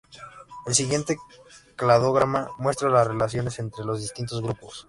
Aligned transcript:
El 0.65 0.73
siguiente 0.73 1.19
cladograma 1.75 2.49
muestras 2.57 2.91
las 2.91 3.05
relaciones 3.05 3.59
entre 3.59 3.85
los 3.85 4.01
distintos 4.01 4.41
grupos. 4.41 4.79